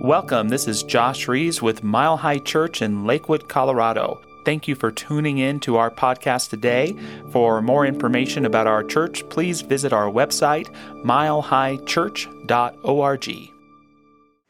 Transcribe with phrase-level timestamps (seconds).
[0.00, 0.48] Welcome.
[0.48, 4.20] This is Josh Rees with Mile High Church in Lakewood, Colorado.
[4.44, 6.96] Thank you for tuning in to our podcast today.
[7.30, 10.66] For more information about our church, please visit our website,
[11.04, 13.52] milehighchurch.org.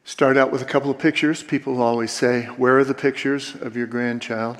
[0.05, 1.43] Start out with a couple of pictures.
[1.43, 4.57] People always say, Where are the pictures of your grandchild?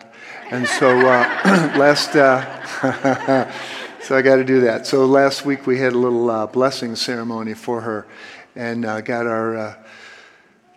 [0.51, 1.23] And so uh,
[1.75, 3.51] last, uh,
[4.01, 4.85] so I got to do that.
[4.85, 8.05] So last week we had a little uh, blessing ceremony for her
[8.55, 9.75] and uh, got our uh,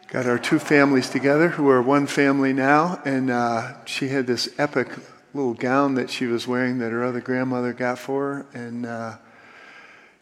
[0.09, 3.01] got our two families together who are one family now.
[3.05, 4.89] And uh, she had this epic
[5.35, 8.47] little gown that she was wearing that her other grandmother got for her.
[8.55, 9.17] And uh,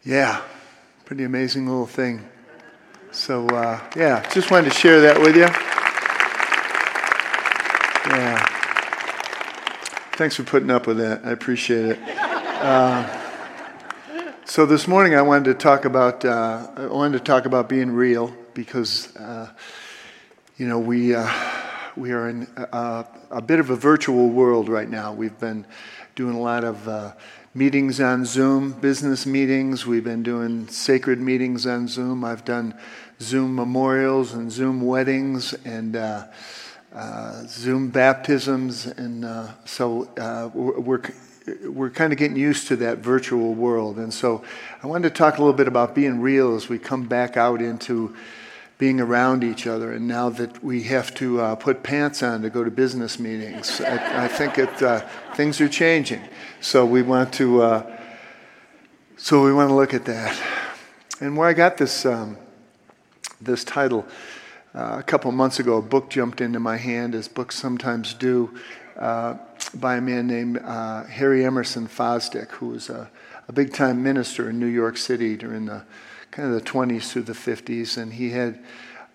[0.03, 0.41] yeah,
[1.05, 2.27] pretty amazing little thing.
[3.11, 5.47] So uh, yeah, just wanted to share that with you.
[8.11, 8.51] Yeah.
[10.13, 11.25] Thanks for putting up with that.
[11.25, 13.24] I appreciate it.
[14.55, 17.91] So this morning I wanted to talk about uh, I wanted to talk about being
[17.91, 19.51] real because uh,
[20.55, 21.29] you know we uh,
[21.97, 25.11] we are in a, a, bit of a virtual world right now.
[25.11, 25.65] We've been
[26.15, 27.11] doing a lot of uh,
[27.53, 29.85] meetings on Zoom, business meetings.
[29.85, 32.23] We've been doing sacred meetings on Zoom.
[32.23, 32.79] I've done
[33.19, 35.97] Zoom memorials and Zoom weddings and.
[35.97, 36.27] Uh,
[36.93, 39.25] uh, Zoom baptisms, and
[39.65, 40.07] so
[40.53, 41.01] we're
[41.63, 43.97] we're kind of getting used to that virtual world.
[43.97, 44.43] And so
[44.81, 47.61] I wanted to talk a little bit about being real as we come back out
[47.61, 48.15] into
[48.77, 49.93] being around each other.
[49.93, 53.79] And now that we have to uh, put pants on to go to business meetings,
[53.79, 56.21] I, I think it, uh, things are changing.
[56.61, 57.99] So we want to, uh,
[59.17, 60.41] so we want to look at that.
[61.21, 62.37] And where I got this, um,
[63.39, 64.05] this title,
[64.73, 68.53] uh, a couple months ago, a book jumped into my hand, as books sometimes do,
[68.97, 69.35] uh,
[69.73, 73.09] by a man named uh, Harry Emerson Fosdick, who was a,
[73.47, 75.83] a big time minister in New York City during the
[76.31, 78.59] kind of the 20s through the 50s, and he had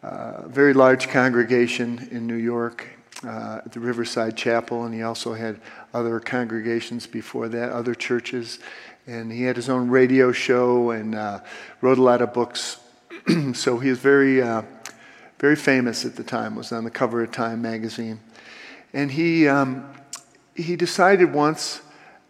[0.03, 2.87] a very large congregation in New York
[3.25, 5.61] uh, at the Riverside Chapel, and he also had
[5.93, 8.59] other congregations before that, other churches.
[9.07, 11.41] And he had his own radio show and uh,
[11.81, 12.79] wrote a lot of books.
[13.53, 14.63] so he was very, uh,
[15.39, 16.55] very famous at the time.
[16.55, 18.21] Was on the cover of Time magazine,
[18.93, 19.87] and he um,
[20.55, 21.83] he decided once.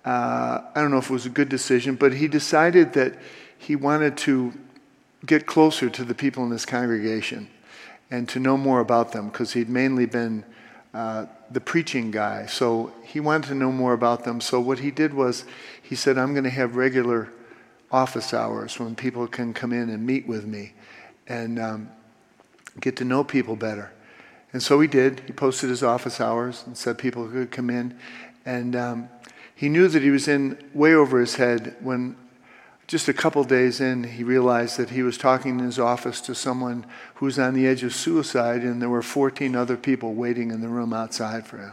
[0.04, 3.18] Uh, I don't know if it was a good decision, but he decided that
[3.58, 4.52] he wanted to
[5.26, 7.48] get closer to the people in this congregation
[8.10, 10.44] and to know more about them because he'd mainly been
[10.94, 12.46] uh, the preaching guy.
[12.46, 14.40] So he wanted to know more about them.
[14.40, 15.44] So what he did was
[15.82, 17.30] he said, I'm going to have regular
[17.92, 20.72] office hours when people can come in and meet with me
[21.26, 21.90] and um,
[22.80, 23.92] get to know people better.
[24.52, 25.20] And so he did.
[25.26, 27.96] He posted his office hours and said people could come in.
[28.44, 29.08] And um,
[29.54, 32.16] he knew that he was in way over his head when
[32.90, 36.34] just a couple days in, he realized that he was talking in his office to
[36.34, 36.84] someone
[37.14, 40.60] who was on the edge of suicide, and there were 14 other people waiting in
[40.60, 41.72] the room outside for him.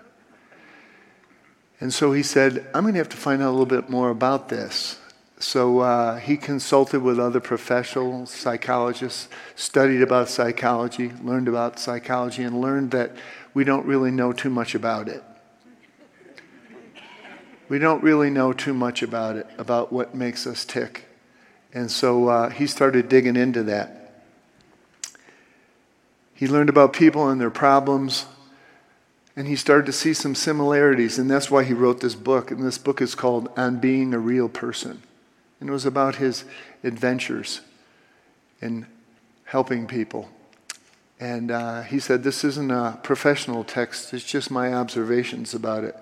[1.80, 4.12] And so he said, I'm going to have to find out a little bit more
[4.12, 5.00] about this.
[5.40, 12.60] So uh, he consulted with other professionals, psychologists, studied about psychology, learned about psychology, and
[12.60, 13.12] learned that
[13.54, 15.24] we don't really know too much about it.
[17.70, 21.06] We don't really know too much about it, about what makes us tick.
[21.74, 24.24] And so uh, he started digging into that.
[26.34, 28.26] He learned about people and their problems,
[29.36, 32.50] and he started to see some similarities, and that's why he wrote this book.
[32.50, 35.04] And this book is called On Being a Real Person.
[35.60, 36.46] And it was about his
[36.84, 37.62] adventures
[38.62, 38.86] in
[39.46, 40.30] helping people.
[41.20, 45.96] And uh, he said, This isn't a professional text, it's just my observations about it.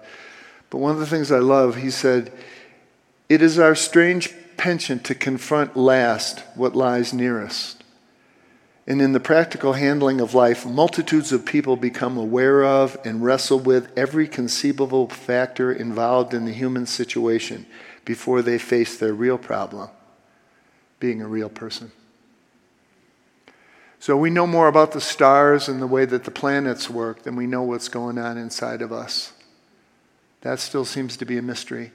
[0.70, 2.34] But one of the things I love, he said,
[3.30, 7.84] It is our strange penchant to confront last what lies nearest.
[8.88, 13.60] And in the practical handling of life, multitudes of people become aware of and wrestle
[13.60, 17.66] with every conceivable factor involved in the human situation
[18.06, 19.90] before they face their real problem
[21.00, 21.92] being a real person.
[24.00, 27.36] So we know more about the stars and the way that the planets work than
[27.36, 29.34] we know what's going on inside of us.
[30.42, 31.92] That still seems to be a mystery.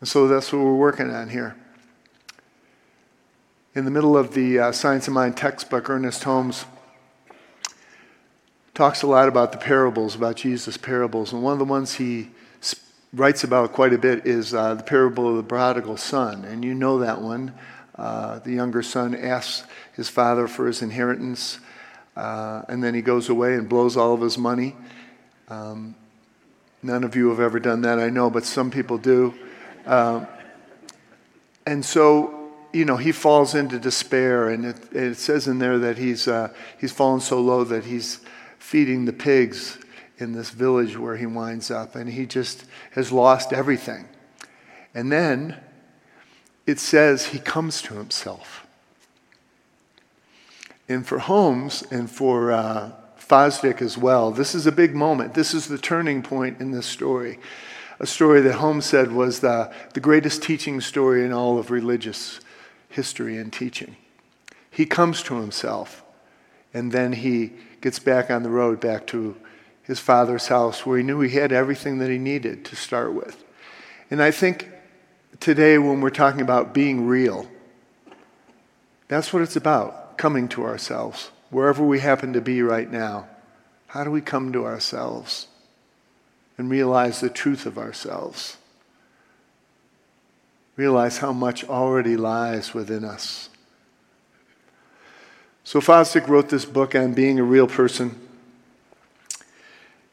[0.00, 1.56] And so that's what we're working on here.
[3.74, 6.64] In the middle of the uh, Science of Mind textbook, Ernest Holmes
[8.72, 11.32] talks a lot about the parables, about Jesus' parables.
[11.32, 12.30] And one of the ones he
[13.14, 16.44] writes about quite a bit is uh, the parable of the prodigal son.
[16.44, 17.54] And you know that one.
[17.94, 21.60] Uh, the younger son asks his father for his inheritance,
[22.16, 24.74] uh, and then he goes away and blows all of his money.
[25.48, 25.94] Um,
[26.82, 29.32] none of you have ever done that, I know, but some people do.
[29.86, 30.26] Um,
[31.64, 35.96] and so you know, he falls into despair, and it, it says in there that
[35.96, 38.18] he's, uh, he's fallen so low that he's
[38.58, 39.78] feeding the pigs
[40.18, 44.06] in this village where he winds up, and he just has lost everything.
[44.94, 45.56] And then
[46.66, 48.66] it says he comes to himself.
[50.88, 55.34] And for Holmes and for uh, Fosdick as well, this is a big moment.
[55.34, 57.38] This is the turning point in this story.
[58.00, 62.40] A story that Holmes said was the, the greatest teaching story in all of religious
[62.88, 63.96] history and teaching.
[64.70, 66.02] He comes to himself,
[66.72, 69.36] and then he gets back on the road back to
[69.84, 73.42] his father's house where he knew he had everything that he needed to start with.
[74.10, 74.68] And I think
[75.40, 77.46] today, when we're talking about being real,
[79.08, 83.28] that's what it's about coming to ourselves, wherever we happen to be right now.
[83.88, 85.46] How do we come to ourselves
[86.56, 88.56] and realize the truth of ourselves?
[90.76, 93.50] Realize how much already lies within us.
[95.62, 98.18] So Fosdick wrote this book on being a real person.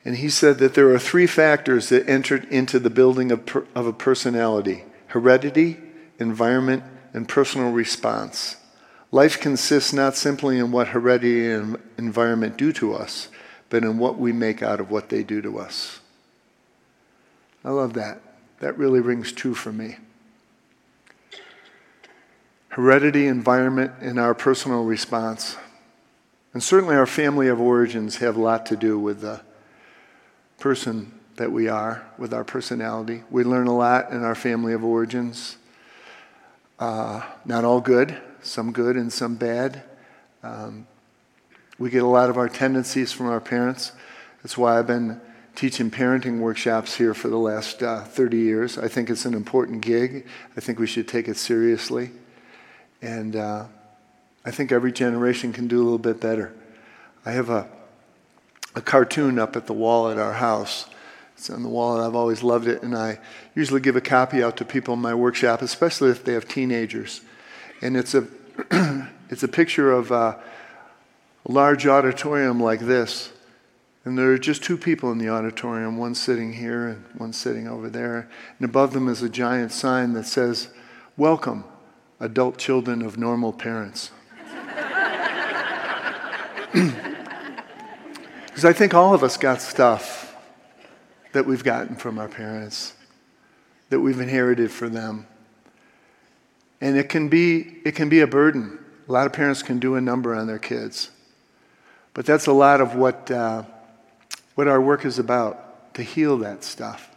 [0.03, 3.65] And he said that there are three factors that entered into the building of, per,
[3.75, 5.77] of a personality heredity,
[6.19, 6.81] environment,
[7.13, 8.55] and personal response.
[9.11, 13.27] Life consists not simply in what heredity and environment do to us,
[13.69, 15.99] but in what we make out of what they do to us.
[17.65, 18.21] I love that.
[18.61, 19.97] That really rings true for me.
[22.69, 25.57] Heredity, environment, and our personal response.
[26.53, 29.41] And certainly our family of origins have a lot to do with the
[30.61, 33.23] person that we are, with our personality.
[33.31, 35.57] We learn a lot in our family of origins.
[36.79, 39.83] Uh, not all good, some good and some bad.
[40.43, 40.87] Um,
[41.79, 43.91] we get a lot of our tendencies from our parents.
[44.43, 45.19] That's why I've been
[45.55, 48.77] teaching parenting workshops here for the last uh, 30 years.
[48.77, 50.27] I think it's an important gig.
[50.55, 52.11] I think we should take it seriously.
[53.01, 53.65] And uh,
[54.45, 56.53] I think every generation can do a little bit better.
[57.25, 57.67] I have a
[58.75, 60.85] a cartoon up at the wall at our house.
[61.35, 62.83] It's on the wall, and I've always loved it.
[62.83, 63.19] And I
[63.55, 67.21] usually give a copy out to people in my workshop, especially if they have teenagers.
[67.81, 68.27] And it's a,
[69.29, 70.39] it's a picture of a
[71.47, 73.31] large auditorium like this.
[74.03, 77.67] And there are just two people in the auditorium, one sitting here and one sitting
[77.67, 78.29] over there.
[78.59, 80.69] And above them is a giant sign that says,
[81.17, 81.65] Welcome,
[82.19, 84.11] adult children of normal parents.
[88.51, 90.35] Because I think all of us got stuff
[91.31, 92.93] that we've gotten from our parents,
[93.89, 95.25] that we've inherited from them.
[96.81, 98.77] And it can be, it can be a burden.
[99.07, 101.11] A lot of parents can do a number on their kids.
[102.13, 103.63] But that's a lot of what, uh,
[104.55, 107.09] what our work is about, to heal that stuff.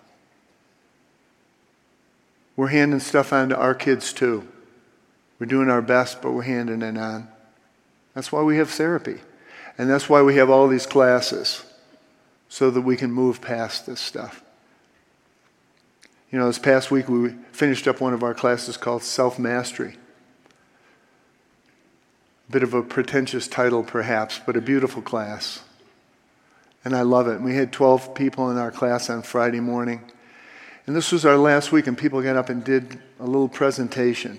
[2.54, 4.46] We're handing stuff on to our kids too.
[5.40, 7.28] We're doing our best, but we're handing it on.
[8.14, 9.18] That's why we have therapy.
[9.76, 11.64] And that's why we have all these classes,
[12.48, 14.42] so that we can move past this stuff.
[16.30, 19.96] You know, this past week we finished up one of our classes called Self Mastery.
[22.48, 25.62] A bit of a pretentious title, perhaps, but a beautiful class.
[26.84, 27.40] And I love it.
[27.40, 30.12] We had 12 people in our class on Friday morning.
[30.86, 34.38] And this was our last week, and people got up and did a little presentation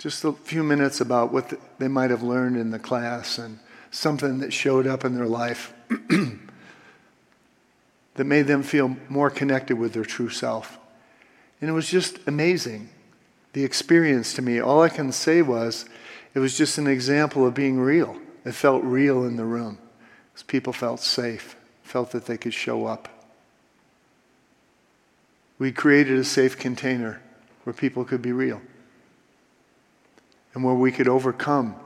[0.00, 3.58] just a few minutes about what they might have learned in the class and
[3.90, 5.74] something that showed up in their life
[8.14, 10.78] that made them feel more connected with their true self.
[11.60, 12.88] And it was just amazing,
[13.52, 14.58] the experience to me.
[14.58, 15.84] All I can say was
[16.32, 18.16] it was just an example of being real.
[18.46, 19.76] It felt real in the room
[20.32, 23.28] because people felt safe, felt that they could show up.
[25.58, 27.20] We created a safe container
[27.64, 28.62] where people could be real
[30.54, 31.76] and where we could overcome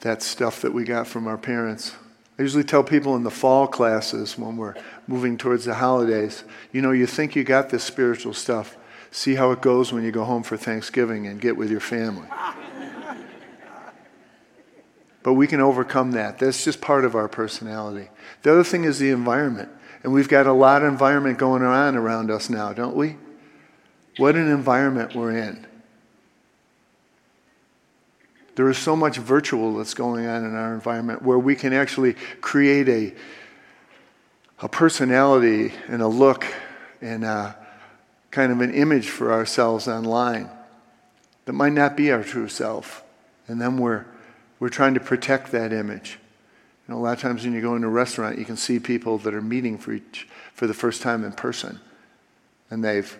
[0.00, 1.94] that stuff that we got from our parents.
[2.38, 4.74] I usually tell people in the fall classes when we're
[5.06, 6.42] moving towards the holidays,
[6.72, 8.76] you know, you think you got this spiritual stuff.
[9.10, 12.28] See how it goes when you go home for Thanksgiving and get with your family.
[15.22, 16.38] but we can overcome that.
[16.38, 18.08] That's just part of our personality.
[18.42, 19.68] The other thing is the environment.
[20.02, 23.16] And we've got a lot of environment going on around us now, don't we?
[24.16, 25.66] What an environment we're in.
[28.56, 32.14] There is so much virtual that's going on in our environment where we can actually
[32.40, 33.14] create a,
[34.60, 36.46] a personality and a look
[37.00, 37.56] and a,
[38.30, 40.48] kind of an image for ourselves online
[41.44, 43.02] that might not be our true self.
[43.48, 44.04] And then we're,
[44.58, 46.18] we're trying to protect that image.
[46.86, 48.78] You know, a lot of times when you go into a restaurant, you can see
[48.78, 51.80] people that are meeting for, each, for the first time in person.
[52.70, 53.18] And they've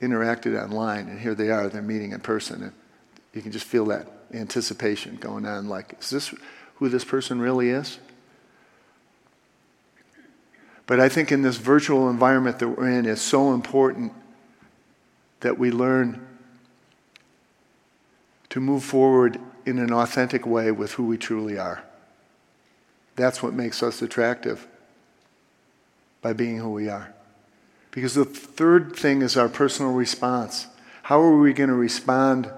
[0.00, 2.62] interacted online, and here they are, they're meeting in person.
[2.64, 2.72] And
[3.32, 6.34] you can just feel that anticipation going on like, is this
[6.76, 7.98] who this person really is?
[10.86, 14.12] But I think in this virtual environment that we're in, it's so important
[15.40, 16.26] that we learn
[18.50, 21.82] to move forward in an authentic way with who we truly are.
[23.16, 24.66] That's what makes us attractive
[26.20, 27.14] by being who we are.
[27.90, 30.66] Because the third thing is our personal response.
[31.04, 32.50] How are we going to respond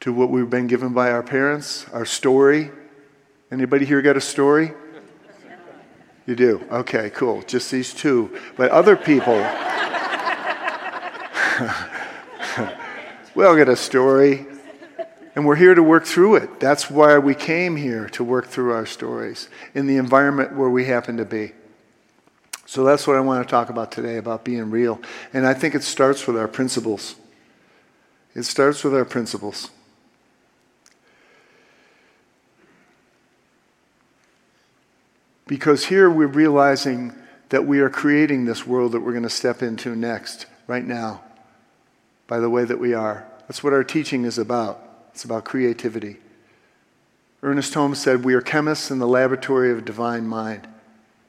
[0.00, 2.70] to what we've been given by our parents, our story?
[3.50, 4.72] Anybody here got a story?
[6.26, 6.64] You do?
[6.70, 7.42] Okay, cool.
[7.42, 8.36] Just these two.
[8.56, 9.34] But other people,
[13.34, 14.46] we all got a story.
[15.34, 16.60] And we're here to work through it.
[16.60, 20.86] That's why we came here to work through our stories in the environment where we
[20.86, 21.52] happen to be.
[22.66, 25.00] So that's what I want to talk about today about being real.
[25.32, 27.14] And I think it starts with our principles.
[28.34, 29.70] It starts with our principles.
[35.48, 37.14] Because here we're realizing
[37.48, 41.22] that we are creating this world that we're going to step into next, right now,
[42.26, 43.26] by the way that we are.
[43.48, 44.78] That's what our teaching is about.
[45.14, 46.18] It's about creativity.
[47.42, 50.68] Ernest Holmes said, We are chemists in the laboratory of divine mind.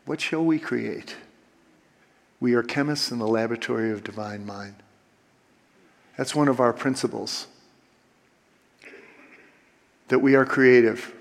[0.06, 1.16] What shall we create?
[2.42, 4.76] We are chemists in the laboratory of divine mind.
[6.18, 7.48] That's one of our principles.
[10.10, 11.14] That we are creative.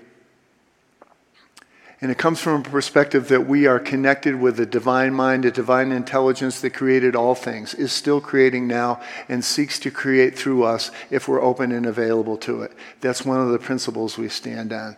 [2.01, 5.51] And it comes from a perspective that we are connected with a divine mind, a
[5.51, 10.63] divine intelligence that created all things, is still creating now, and seeks to create through
[10.63, 12.71] us if we're open and available to it.
[13.01, 14.95] That's one of the principles we stand on.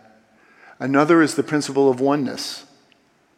[0.78, 2.64] Another is the principle of oneness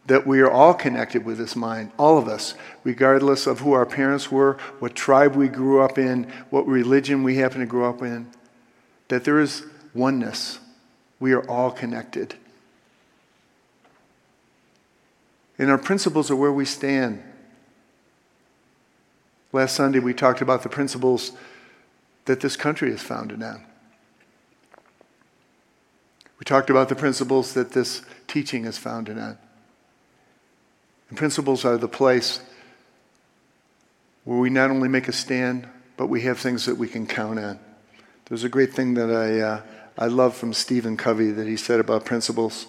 [0.05, 2.53] that we are all connected with this mind, all of us,
[2.83, 7.37] regardless of who our parents were, what tribe we grew up in, what religion we
[7.37, 8.29] happen to grow up in,
[9.07, 9.63] that there is
[9.95, 10.59] oneness.
[11.19, 12.35] We are all connected.
[15.57, 17.23] And our principles are where we stand.
[19.51, 21.31] Last Sunday, we talked about the principles
[22.25, 23.63] that this country is founded on.
[26.39, 29.37] We talked about the principles that this teaching is founded on.
[31.09, 32.41] And principles are the place
[34.25, 37.39] where we not only make a stand, but we have things that we can count
[37.39, 37.59] on.
[38.25, 39.61] There's a great thing that I, uh,
[39.97, 42.65] I love from Stephen Covey that he said about principles.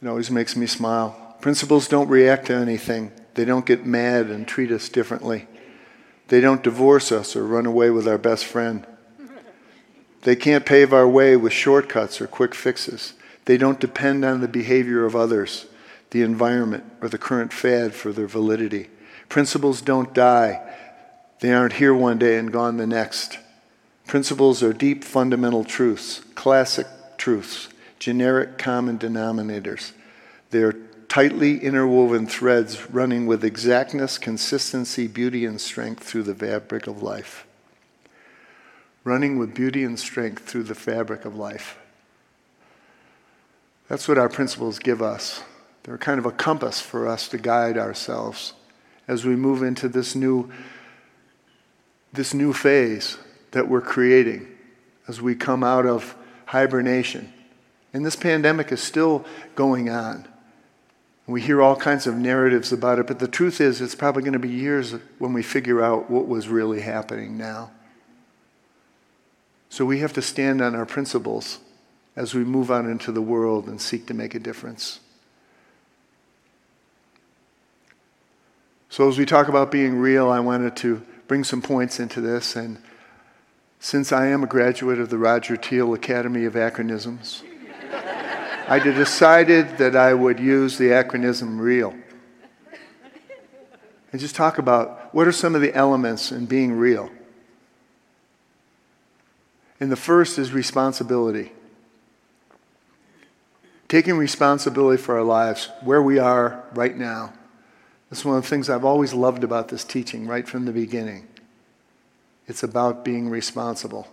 [0.00, 1.25] It always makes me smile.
[1.46, 5.46] Principles don't react to anything, they don't get mad and treat us differently.
[6.26, 8.84] They don't divorce us or run away with our best friend.
[10.22, 13.12] They can't pave our way with shortcuts or quick fixes.
[13.44, 15.66] They don't depend on the behavior of others,
[16.10, 18.90] the environment, or the current fad for their validity.
[19.28, 20.60] Principles don't die.
[21.38, 23.38] They aren't here one day and gone the next.
[24.08, 27.68] Principles are deep fundamental truths, classic truths,
[28.00, 29.92] generic common denominators.
[30.50, 30.74] They are
[31.16, 37.46] tightly interwoven threads running with exactness, consistency, beauty, and strength through the fabric of life.
[39.02, 41.78] Running with beauty and strength through the fabric of life.
[43.88, 45.42] That's what our principles give us.
[45.84, 48.52] They're kind of a compass for us to guide ourselves
[49.08, 50.52] as we move into this new,
[52.12, 53.16] this new phase
[53.52, 54.46] that we're creating
[55.08, 57.32] as we come out of hibernation.
[57.94, 60.28] And this pandemic is still going on.
[61.26, 64.32] We hear all kinds of narratives about it, but the truth is, it's probably going
[64.34, 67.72] to be years when we figure out what was really happening now.
[69.68, 71.58] So we have to stand on our principles
[72.14, 75.00] as we move out into the world and seek to make a difference.
[78.88, 82.56] So, as we talk about being real, I wanted to bring some points into this.
[82.56, 82.78] And
[83.80, 87.42] since I am a graduate of the Roger Teel Academy of Acronyms,
[88.68, 91.94] I decided that I would use the acronym REAL.
[94.10, 97.10] And just talk about what are some of the elements in being real.
[99.78, 101.52] And the first is responsibility.
[103.88, 107.34] Taking responsibility for our lives, where we are right now.
[108.10, 111.28] That's one of the things I've always loved about this teaching right from the beginning.
[112.48, 114.08] It's about being responsible.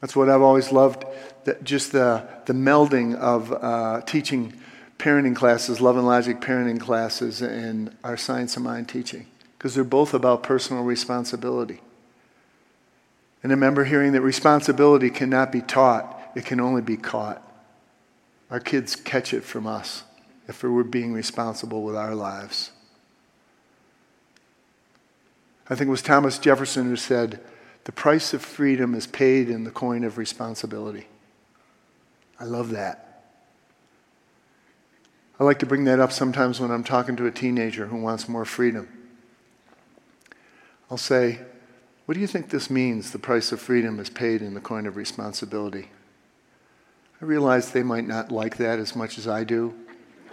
[0.00, 1.04] That's what I've always loved,
[1.44, 4.52] that just the, the melding of uh, teaching
[4.98, 9.26] parenting classes, love and logic parenting classes, and our science of mind teaching,
[9.56, 11.80] because they're both about personal responsibility.
[13.42, 17.42] And I remember hearing that responsibility cannot be taught, it can only be caught.
[18.50, 20.04] Our kids catch it from us
[20.48, 22.70] if we're being responsible with our lives.
[25.68, 27.40] I think it was Thomas Jefferson who said,
[27.86, 31.06] The price of freedom is paid in the coin of responsibility.
[32.40, 33.22] I love that.
[35.38, 38.28] I like to bring that up sometimes when I'm talking to a teenager who wants
[38.28, 38.88] more freedom.
[40.90, 41.38] I'll say,
[42.06, 43.12] What do you think this means?
[43.12, 45.90] The price of freedom is paid in the coin of responsibility.
[47.22, 49.72] I realize they might not like that as much as I do.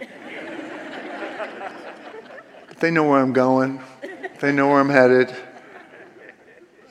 [2.68, 3.80] but they know where I'm going,
[4.40, 5.32] they know where I'm headed.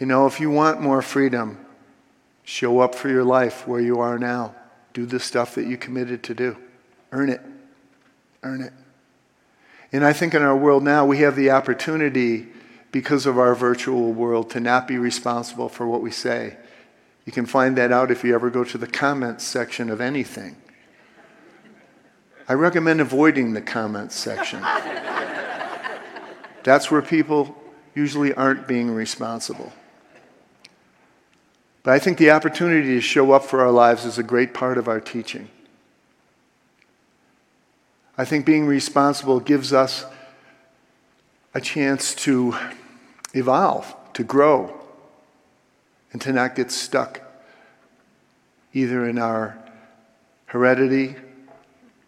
[0.03, 1.57] You know, if you want more freedom,
[2.43, 4.53] show up for your life where you are now.
[4.91, 6.57] Do the stuff that you committed to do.
[7.13, 7.39] Earn it.
[8.43, 8.74] Earn it.
[9.93, 12.48] And I think in our world now, we have the opportunity,
[12.91, 16.57] because of our virtual world, to not be responsible for what we say.
[17.25, 20.57] You can find that out if you ever go to the comments section of anything.
[22.50, 24.60] I recommend avoiding the comments section.
[26.63, 27.55] That's where people
[27.95, 29.72] usually aren't being responsible.
[31.83, 34.77] But I think the opportunity to show up for our lives is a great part
[34.77, 35.49] of our teaching.
[38.17, 40.05] I think being responsible gives us
[41.53, 42.55] a chance to
[43.33, 44.79] evolve, to grow,
[46.13, 47.21] and to not get stuck
[48.73, 49.57] either in our
[50.45, 51.15] heredity,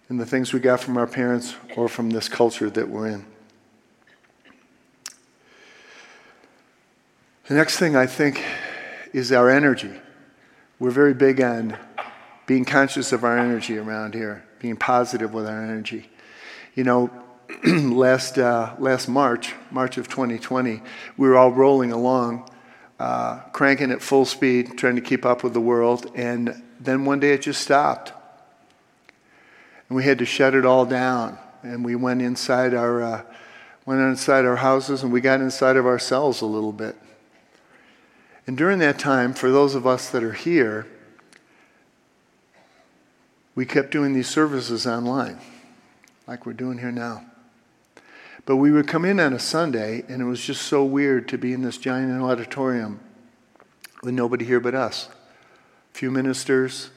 [0.10, 3.25] in the things we got from our parents, or from this culture that we're in.
[7.48, 8.44] The next thing I think
[9.15, 9.93] is our energy.
[10.77, 11.77] We're very big on
[12.48, 16.10] being conscious of our energy around here, being positive with our energy.
[16.74, 17.24] You know,
[17.65, 20.81] last, uh, last March, March of 2020,
[21.15, 22.50] we were all rolling along
[23.00, 26.12] uh, cranking at full speed, trying to keep up with the world.
[26.13, 28.12] And then one day it just stopped.
[29.88, 31.38] And we had to shut it all down.
[31.63, 33.22] And we went inside our, uh,
[33.86, 36.98] went inside our houses and we got inside of ourselves a little bit.
[38.48, 40.86] And during that time, for those of us that are here,
[43.56, 45.39] we kept doing these services online,
[46.28, 47.26] like we're doing here now.
[48.46, 51.38] But we would come in on a Sunday, and it was just so weird to
[51.38, 53.00] be in this giant auditorium
[54.04, 55.10] with nobody here but us.
[55.93, 56.91] A few ministers,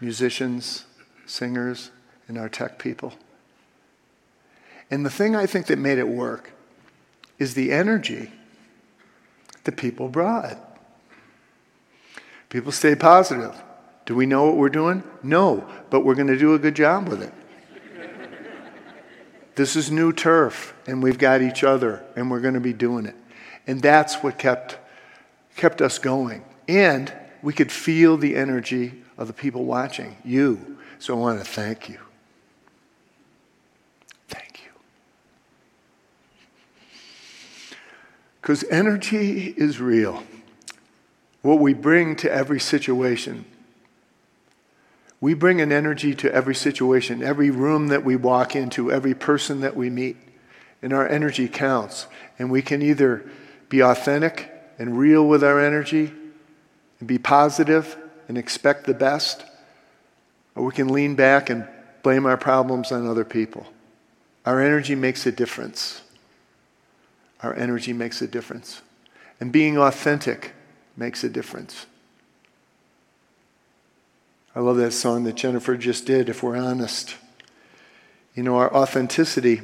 [0.00, 0.84] musicians,
[1.24, 1.90] singers,
[2.28, 3.14] and our tech people.
[4.90, 6.50] And the thing I think that made it work
[7.38, 8.32] is the energy
[9.64, 10.69] that people brought.
[12.50, 13.54] People stay positive.
[14.04, 15.02] Do we know what we're doing?
[15.22, 17.32] No, but we're going to do a good job with it.
[19.54, 23.06] This is new turf, and we've got each other, and we're going to be doing
[23.06, 23.14] it.
[23.66, 24.78] And that's what kept,
[25.56, 26.44] kept us going.
[26.66, 30.78] And we could feel the energy of the people watching, you.
[30.98, 31.98] So I want to thank you.
[34.28, 34.70] Thank you.
[38.40, 40.22] Because energy is real.
[41.42, 43.44] What we bring to every situation
[45.20, 49.60] we bring an energy to every situation, every room that we walk into, every person
[49.60, 50.16] that we meet.
[50.82, 52.06] And our energy counts.
[52.38, 53.30] And we can either
[53.68, 56.10] be authentic and real with our energy
[56.98, 57.98] and be positive
[58.28, 59.44] and expect the best,
[60.54, 61.68] or we can lean back and
[62.02, 63.66] blame our problems on other people.
[64.46, 66.00] Our energy makes a difference.
[67.42, 68.80] Our energy makes a difference.
[69.38, 70.54] And being authentic
[71.00, 71.86] makes a difference.
[74.54, 77.16] I love that song that Jennifer just did, If We're Honest.
[78.34, 79.62] You know, our authenticity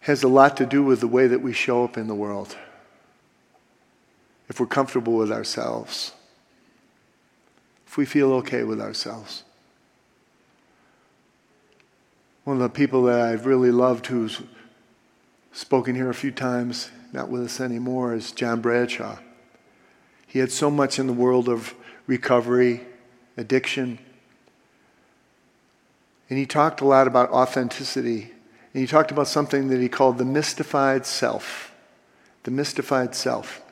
[0.00, 2.54] has a lot to do with the way that we show up in the world.
[4.50, 6.12] If we're comfortable with ourselves,
[7.86, 9.42] if we feel okay with ourselves.
[12.44, 14.42] One of the people that I've really loved who's
[15.52, 19.16] spoken here a few times, not with us anymore, is John Bradshaw.
[20.26, 21.74] He had so much in the world of
[22.06, 22.82] recovery,
[23.38, 23.98] addiction.
[26.28, 28.32] And he talked a lot about authenticity.
[28.74, 31.72] And he talked about something that he called the mystified self.
[32.42, 33.62] The mystified self.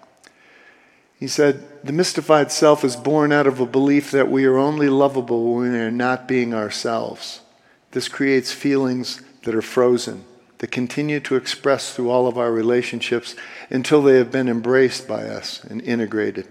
[1.20, 4.88] He said, The mystified self is born out of a belief that we are only
[4.88, 7.42] lovable when we are not being ourselves.
[7.90, 10.24] This creates feelings that are frozen,
[10.64, 13.37] that continue to express through all of our relationships
[13.68, 16.48] until they have been embraced by us and integrated.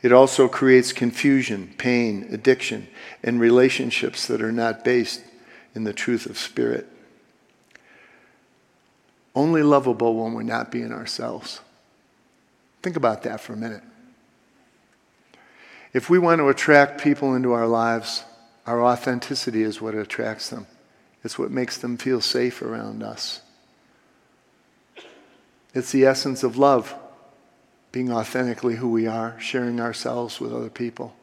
[0.00, 2.86] It also creates confusion, pain, addiction,
[3.20, 5.24] and relationships that are not based
[5.74, 6.86] in the truth of spirit.
[9.34, 11.58] Only lovable when we're not being ourselves.
[12.80, 13.82] Think about that for a minute.
[15.92, 18.22] If we want to attract people into our lives,
[18.66, 20.68] our authenticity is what attracts them.
[21.24, 23.40] It's what makes them feel safe around us.
[25.74, 26.94] It's the essence of love,
[27.92, 31.14] being authentically who we are, sharing ourselves with other people.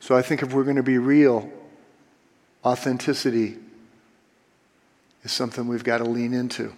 [0.00, 1.50] So I think if we're going to be real,
[2.64, 3.56] authenticity
[5.22, 6.72] is something we've got to lean into.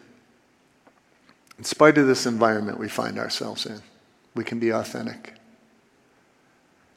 [1.58, 3.80] In spite of this environment we find ourselves in,
[4.34, 5.34] we can be authentic.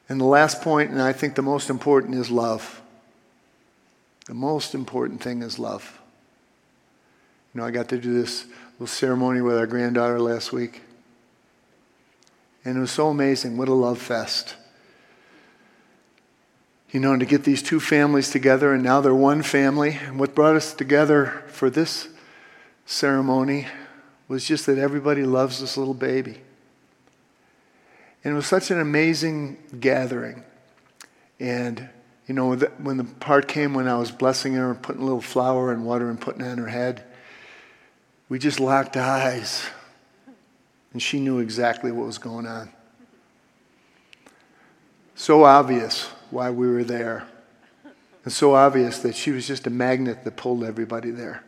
[0.08, 2.79] And the last point, and I think the most important, is love.
[4.30, 6.00] The most important thing is love.
[7.52, 10.82] You know, I got to do this little ceremony with our granddaughter last week.
[12.64, 13.56] And it was so amazing.
[13.56, 14.54] What a love fest.
[16.92, 19.98] You know, to get these two families together, and now they're one family.
[20.00, 22.06] And what brought us together for this
[22.86, 23.66] ceremony
[24.28, 26.38] was just that everybody loves this little baby.
[28.22, 30.44] And it was such an amazing gathering.
[31.40, 31.88] And,
[32.30, 35.20] you know, when the part came when I was blessing her and putting a little
[35.20, 37.02] flour and water and putting it on her head,
[38.28, 39.64] we just locked eyes.
[40.92, 42.70] And she knew exactly what was going on.
[45.16, 47.26] So obvious why we were there.
[48.22, 51.42] And so obvious that she was just a magnet that pulled everybody there.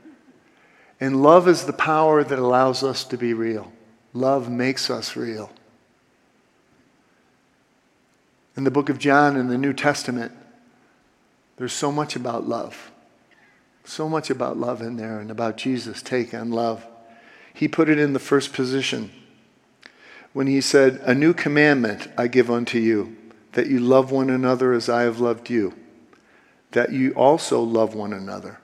[1.00, 3.72] And love is the power that allows us to be real.
[4.12, 5.52] Love makes us real.
[8.56, 10.32] In the book of John in the New Testament,
[11.56, 12.90] there's so much about love.
[13.84, 16.86] So much about love in there and about Jesus' take on love.
[17.52, 19.10] He put it in the first position
[20.32, 23.16] when he said, A new commandment I give unto you,
[23.52, 25.74] that you love one another as I have loved you,
[26.70, 28.58] that you also love one another.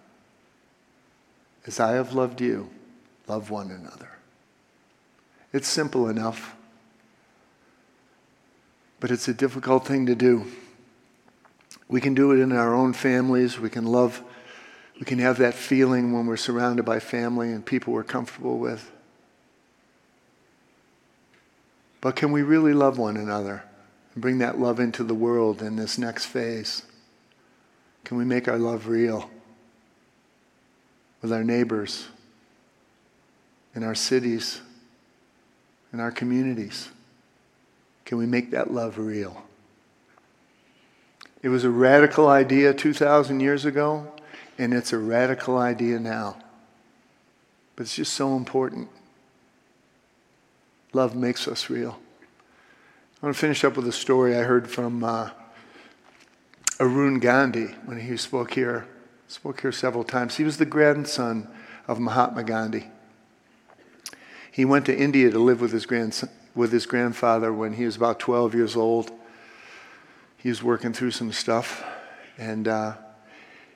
[1.66, 2.70] As I have loved you,
[3.26, 4.08] love one another.
[5.52, 6.54] It's simple enough,
[9.00, 10.46] but it's a difficult thing to do.
[11.88, 13.58] We can do it in our own families.
[13.58, 14.22] We can love
[14.98, 18.90] we can have that feeling when we're surrounded by family and people we're comfortable with.
[22.00, 23.62] But can we really love one another
[24.14, 26.82] and bring that love into the world in this next phase?
[28.04, 29.30] Can we make our love real
[31.22, 32.08] with our neighbors,
[33.74, 34.60] in our cities,
[35.92, 36.88] in our communities?
[38.04, 39.47] Can we make that love real?
[41.42, 44.12] It was a radical idea 2,000 years ago
[44.58, 46.36] and it's a radical idea now.
[47.76, 48.88] But it's just so important.
[50.92, 52.00] Love makes us real.
[53.22, 55.30] I want to finish up with a story I heard from uh,
[56.80, 58.86] Arun Gandhi when he spoke here.
[59.28, 60.36] Spoke here several times.
[60.36, 61.48] He was the grandson
[61.86, 62.86] of Mahatma Gandhi.
[64.50, 67.96] He went to India to live with his grandson, with his grandfather when he was
[67.96, 69.12] about 12 years old.
[70.38, 71.84] He was working through some stuff,
[72.38, 72.94] and uh,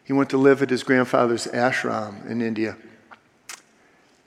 [0.04, 2.76] he went to live at his grandfather's ashram in India.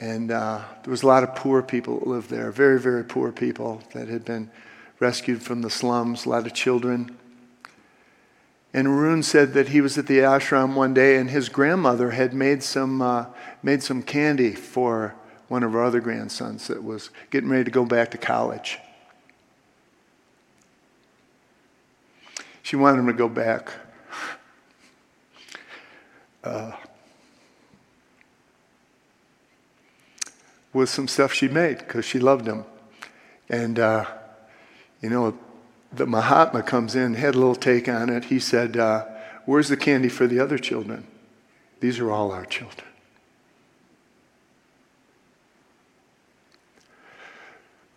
[0.02, 3.32] And uh, there was a lot of poor people that lived there, very, very poor
[3.32, 4.52] people that had been
[5.00, 7.18] rescued from the slums, a lot of children.
[8.74, 12.34] And Arun said that he was at the ashram one day and his grandmother had
[12.34, 13.28] made some, uh,
[13.64, 15.16] made some candy for
[15.48, 18.80] one of our other grandsons that was getting ready to go back to college.
[22.66, 23.70] She wanted him to go back
[26.44, 26.72] uh,
[30.74, 32.66] with some stuff she made because she loved him.
[33.50, 34.06] And, uh,
[35.00, 35.38] you know,
[35.94, 38.26] the Mahatma comes in, had a little take on it.
[38.26, 39.06] He said, uh,
[39.46, 41.06] Where's the candy for the other children?
[41.82, 42.88] These are all our children.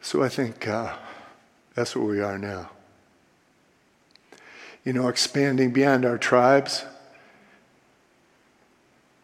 [0.03, 0.95] So I think uh,
[1.75, 2.69] that's where we are now.
[4.85, 6.85] You know, expanding beyond our tribes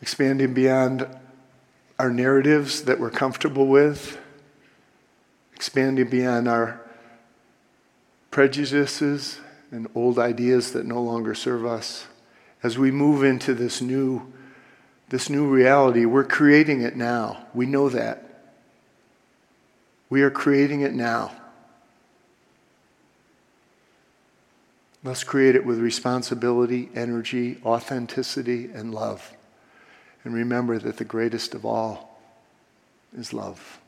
[0.05, 1.09] expanding beyond
[1.99, 4.19] our narratives that we're comfortable with,
[5.55, 6.79] expanding beyond our
[8.31, 9.40] prejudices
[9.71, 12.07] and old ideas that no longer serve us.
[12.62, 14.31] As we move into this new,
[15.09, 17.47] this new reality, we're creating it now.
[17.55, 18.53] We know that.
[20.11, 21.33] We are creating it now.
[25.05, 29.35] Let's create it with responsibility, energy, authenticity, and love.
[30.25, 32.19] And remember that the greatest of all
[33.14, 33.79] is love.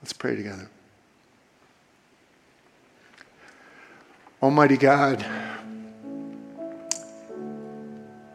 [0.00, 0.70] Let's pray together.
[4.42, 5.24] Almighty God,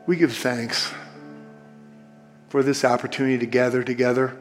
[0.06, 0.94] we give thanks
[2.50, 4.38] for this opportunity to gather together,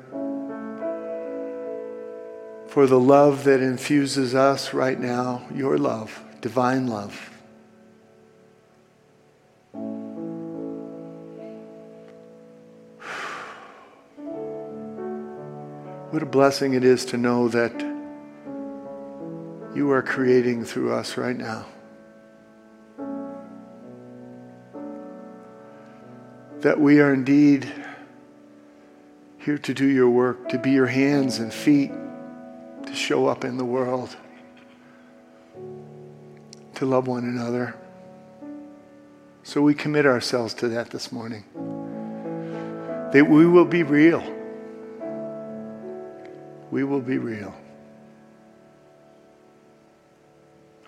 [2.67, 7.31] for the love that infuses us right now, your love, divine love.
[16.11, 17.73] What a blessing it is to know that
[19.75, 21.67] you are creating through us right now.
[26.61, 27.73] That we are indeed
[29.39, 31.93] here to do your work, to be your hands and feet,
[32.87, 34.17] to show up in the world,
[36.81, 37.75] to love one another.
[39.43, 41.45] So we commit ourselves to that this morning.
[43.13, 44.25] That we will be real.
[46.71, 47.55] We will be real.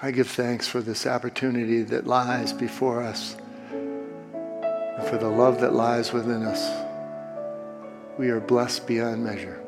[0.00, 3.36] I give thanks for this opportunity that lies before us
[3.70, 6.70] and for the love that lies within us.
[8.16, 9.62] We are blessed beyond measure.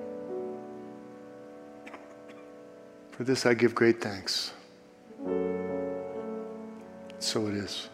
[3.11, 4.55] For this I give great thanks.
[7.25, 7.89] So it is.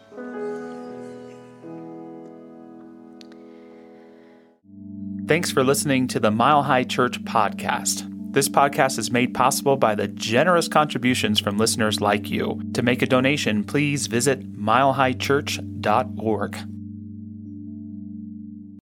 [5.29, 8.09] Thanks for listening to the Mile High Church podcast.
[8.33, 12.61] This podcast is made possible by the generous contributions from listeners like you.
[12.75, 16.57] To make a donation, please visit milehighchurch.org.